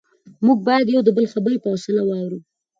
موږ 0.45 0.59
باید 0.67 0.83
د 0.87 0.89
یو 0.95 1.01
بل 1.17 1.25
خبرې 1.33 1.57
په 1.61 1.67
حوصله 1.73 2.01
واورو 2.05 2.39